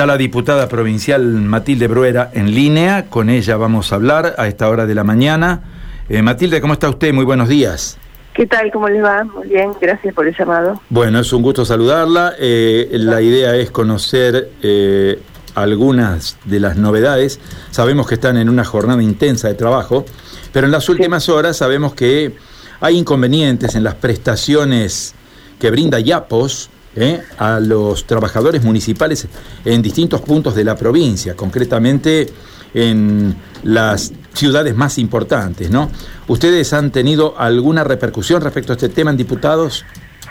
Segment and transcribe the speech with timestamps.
[0.00, 4.70] Está la diputada provincial Matilde Bruera en línea, con ella vamos a hablar a esta
[4.70, 5.62] hora de la mañana.
[6.08, 7.12] Eh, Matilde, ¿cómo está usted?
[7.12, 7.98] Muy buenos días.
[8.32, 8.70] ¿Qué tal?
[8.72, 9.24] ¿Cómo les va?
[9.24, 10.80] Muy bien, gracias por el llamado.
[10.88, 12.32] Bueno, es un gusto saludarla.
[12.38, 15.20] Eh, la idea es conocer eh,
[15.54, 17.38] algunas de las novedades.
[17.70, 20.06] Sabemos que están en una jornada intensa de trabajo,
[20.50, 22.36] pero en las últimas horas sabemos que
[22.80, 25.14] hay inconvenientes en las prestaciones
[25.58, 27.20] que brinda Yapos ¿eh?
[27.38, 29.26] a los trabajadores municipales
[29.64, 32.28] en distintos puntos de la provincia, concretamente
[32.74, 35.90] en las ciudades más importantes, ¿no?
[36.28, 39.84] ¿Ustedes han tenido alguna repercusión respecto a este tema en diputados?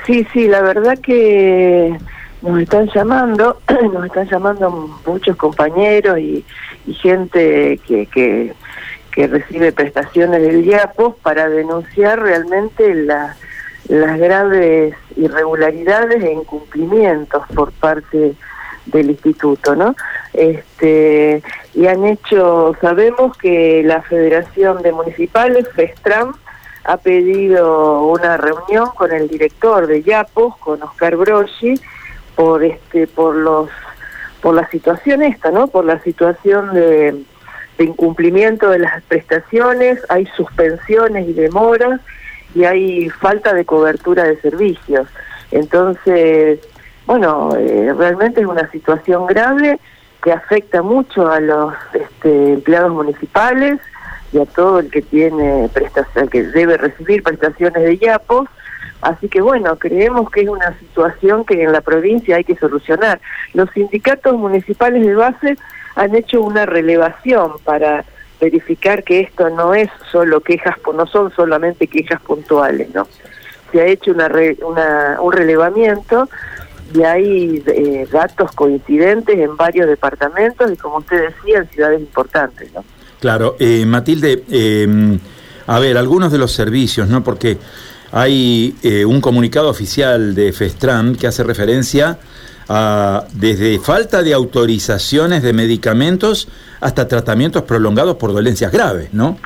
[0.05, 1.97] Sí, sí, la verdad que
[2.41, 3.61] nos están llamando,
[3.93, 6.45] nos están llamando muchos compañeros y,
[7.01, 8.55] gente que, que,
[9.27, 13.35] recibe prestaciones del IAPOS para denunciar realmente la
[13.89, 18.35] las graves irregularidades e incumplimientos por parte
[18.85, 19.95] del instituto, ¿no?
[20.33, 21.41] Este,
[21.73, 26.33] y han hecho, sabemos que la Federación de Municipales, FESTRAM,
[26.85, 31.79] ha pedido una reunión con el director de YAPOS, con Oscar Broggi,
[32.35, 33.69] por este, por los,
[34.41, 35.67] por la situación esta, ¿no?
[35.67, 37.23] Por la situación de,
[37.77, 41.99] de incumplimiento de las prestaciones, hay suspensiones y demoras,
[42.55, 45.07] y hay falta de cobertura de servicios.
[45.51, 46.59] Entonces,
[47.05, 49.79] bueno, eh, realmente es una situación grave
[50.23, 53.79] que afecta mucho a los este, empleados municipales
[54.31, 58.47] y a todo el que tiene prestación, que debe recibir prestaciones de YAPOS.
[59.01, 63.21] Así que bueno, creemos que es una situación que en la provincia hay que solucionar.
[63.53, 65.57] Los sindicatos municipales de base
[65.95, 68.03] han hecho una relevación para
[68.39, 73.07] verificar que esto no es solo quejas, no son solamente quejas puntuales, ¿no?
[73.71, 74.31] Se ha hecho una,
[74.65, 76.29] una un relevamiento
[76.93, 82.73] y hay eh, datos coincidentes en varios departamentos y como usted decía, en ciudades importantes,
[82.73, 82.83] ¿no?
[83.19, 85.19] Claro, eh, Matilde, em,
[85.67, 87.23] a ver, algunos de los servicios, ¿no?
[87.23, 87.57] Porque
[88.11, 92.17] hay eh, un comunicado oficial de FESTRAM que hace referencia
[93.33, 96.47] desde falta de autorizaciones de medicamentos
[96.81, 99.37] hasta tratamientos prolongados por dolencias graves, ¿no?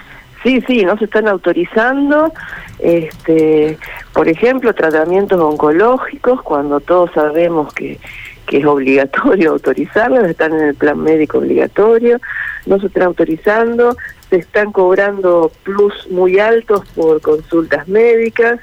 [0.43, 2.33] Sí, sí, no se están autorizando,
[2.79, 3.77] este,
[4.11, 7.97] por ejemplo, tratamientos oncológicos, cuando todos sabemos que,
[8.45, 12.19] que es obligatorio autorizarlos, están en el plan médico obligatorio,
[12.65, 13.95] no se están autorizando,
[14.29, 18.59] se están cobrando plus muy altos por consultas médicas,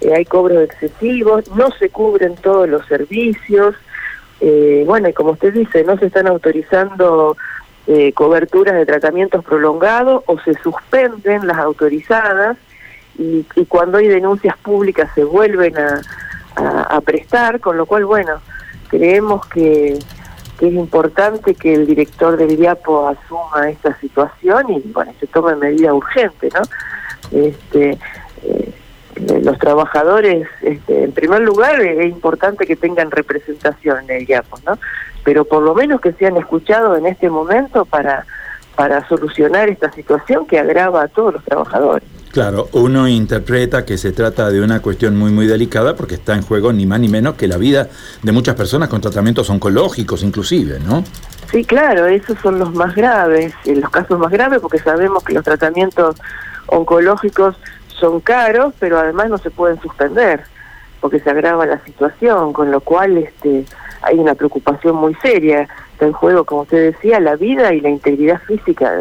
[0.00, 3.74] eh, hay cobros excesivos, no se cubren todos los servicios,
[4.40, 7.36] eh, bueno, y como usted dice, no se están autorizando
[7.86, 12.58] eh, coberturas de tratamientos prolongados o se suspenden las autorizadas
[13.18, 16.00] y, cuando hay denuncias públicas se vuelven a,
[17.04, 18.40] prestar, con lo cual, bueno,
[18.88, 25.26] creemos que, es importante que el director del IAPO asuma esta situación y, bueno, se
[25.26, 26.62] tome medida urgente, ¿no?
[27.38, 27.98] Este,
[29.42, 34.78] los trabajadores, este, en primer lugar, es importante que tengan representación en el IAPO, ¿no?
[35.24, 38.24] Pero por lo menos que sean escuchados en este momento para,
[38.76, 42.08] para solucionar esta situación que agrava a todos los trabajadores.
[42.32, 46.42] Claro, uno interpreta que se trata de una cuestión muy muy delicada porque está en
[46.42, 47.88] juego ni más ni menos que la vida
[48.22, 51.02] de muchas personas con tratamientos oncológicos inclusive, ¿no?
[51.50, 55.44] Sí, claro, esos son los más graves, los casos más graves porque sabemos que los
[55.44, 56.16] tratamientos
[56.66, 57.56] oncológicos
[57.98, 60.44] son caros, pero además no se pueden suspender
[61.00, 63.64] porque se agrava la situación, con lo cual este
[64.02, 65.68] hay una preocupación muy seria.
[65.92, 68.92] Está en juego, como usted decía, la vida y la integridad física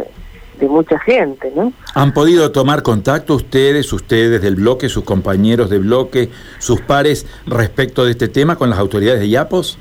[0.60, 1.74] de, mucha gente, ¿no?
[1.94, 6.30] ¿Han podido tomar contacto ustedes, ustedes del bloque, sus compañeros de bloque,
[6.60, 9.78] sus pares respecto de este tema con las autoridades de IAPOS?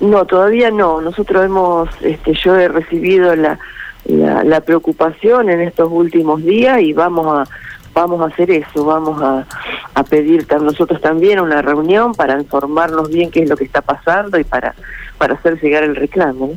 [0.00, 1.00] No, todavía no.
[1.00, 3.58] Nosotros hemos, este, yo he recibido la,
[4.06, 7.48] la preocupación en estos últimos días y vamos a
[7.94, 9.46] vamos a hacer eso, vamos a,
[10.10, 14.44] pedir nosotros también una reunión para informarnos bien qué es lo que está pasando y
[14.44, 14.74] para,
[15.16, 16.54] para hacer llegar el reclamo.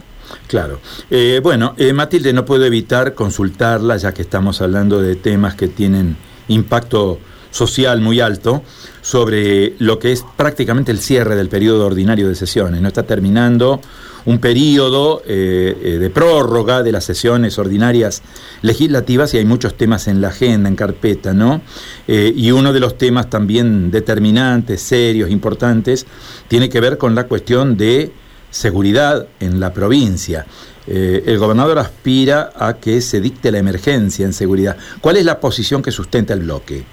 [0.47, 0.79] Claro.
[1.09, 5.67] Eh, bueno, eh, Matilde, no puedo evitar consultarla, ya que estamos hablando de temas que
[5.67, 6.17] tienen
[6.49, 7.19] impacto
[7.51, 8.63] social muy alto
[9.01, 12.81] sobre lo que es prácticamente el cierre del periodo ordinario de sesiones.
[12.81, 13.81] No está terminando
[14.27, 18.21] un periodo eh, eh, de prórroga de las sesiones ordinarias
[18.61, 21.61] legislativas y hay muchos temas en la agenda, en carpeta, ¿no?
[22.09, 26.05] Eh, y uno de los temas también determinantes, serios, importantes,
[26.49, 28.11] tiene que ver con la cuestión de
[28.51, 30.45] seguridad en la provincia.
[30.87, 34.77] el gobernador aspira a que se dicte la emergencia en seguridad.
[35.01, 36.85] ¿Cuál es la posición que sustenta el bloque?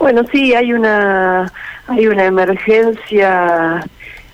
[0.00, 1.52] Bueno, sí, hay una
[1.86, 3.84] hay una emergencia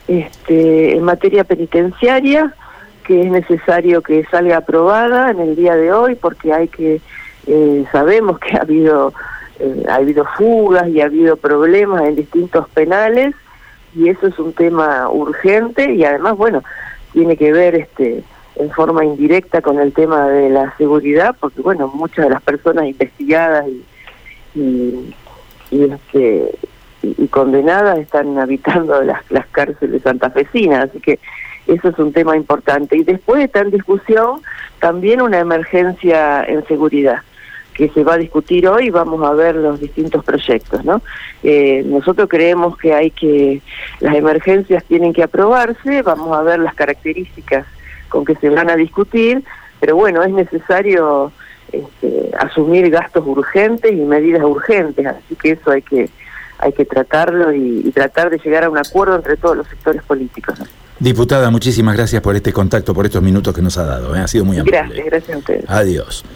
[0.06, 2.54] este, en materia penitenciaria
[3.04, 7.00] que es necesario que salga aprobada en el día de hoy porque hay que
[7.48, 9.12] eh, sabemos que ha habido
[9.58, 13.34] eh, ha habido fugas y ha habido problemas en distintos penales
[13.92, 16.62] y eso es un tema urgente y además bueno
[17.12, 18.22] tiene que ver este
[18.54, 22.86] en forma indirecta con el tema de la seguridad porque bueno muchas de las personas
[22.86, 23.84] investigadas y
[24.56, 25.14] y,
[25.76, 26.54] y este
[27.02, 31.18] y, condenadas están habitando las, las cárceles santafesinas, así que
[31.66, 32.96] eso es un tema importante.
[32.96, 34.40] Y después está en discusión
[34.78, 37.22] también una emergencia en seguridad
[37.74, 41.02] que se va a discutir hoy, vamos a ver los distintos proyectos, ¿no?
[41.42, 43.60] Eh, nosotros creemos que hay que,
[44.00, 47.66] las emergencias tienen que aprobarse, vamos a ver las características
[48.08, 49.44] con que se van a discutir,
[49.78, 51.32] pero bueno, es necesario
[51.72, 56.08] este, asumir gastos urgentes y medidas urgentes, así que eso hay que
[56.58, 60.58] hay que tratarlo y, tratar de llegar a un acuerdo entre todos los sectores políticos.
[60.98, 64.16] Diputada, muchísimas gracias por este contacto, por estos minutos que nos ha dado.
[64.16, 64.20] ¿eh?
[64.20, 64.72] Ha sido muy amable.
[64.72, 65.64] Gracias, gracias a ustedes.
[65.68, 66.24] Adiós.